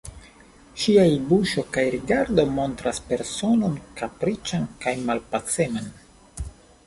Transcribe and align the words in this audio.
Ŝiaj 0.83 1.09
buŝo 1.31 1.63
kaj 1.75 1.83
rigardo 1.95 2.45
montras 2.55 3.01
personon 3.11 3.77
kaprican 4.01 4.67
kaj 4.87 4.95
malpaceman. 5.11 5.93